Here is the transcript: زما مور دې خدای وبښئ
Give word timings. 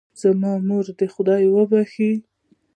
زما 0.21 0.53
مور 0.67 0.85
دې 0.97 1.07
خدای 1.13 1.43
وبښئ 1.49 2.13